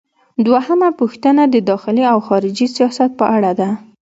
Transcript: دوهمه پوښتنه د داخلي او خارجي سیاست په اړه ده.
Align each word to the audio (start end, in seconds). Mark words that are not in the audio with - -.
دوهمه 0.45 0.89
پوښتنه 0.99 1.43
د 1.49 1.55
داخلي 1.69 2.03
او 2.13 2.19
خارجي 2.27 2.67
سیاست 2.75 3.11
په 3.19 3.25
اړه 3.35 3.51
ده. 3.59 3.69